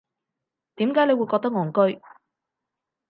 [0.77, 2.01] 點解你會覺得戇居